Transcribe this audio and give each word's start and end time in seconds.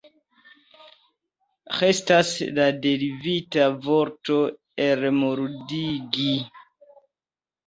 Restas 1.81 2.31
la 2.55 2.65
derivita 2.85 3.67
vorto 3.85 4.39
elmuldigi. 4.87 6.29